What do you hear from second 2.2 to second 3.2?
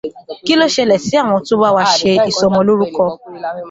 ìsọmọlórúkọ?